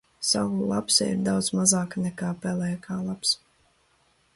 [0.27, 3.41] Salu lapsa ir daudz mazāka nekā pelēkā lapsa.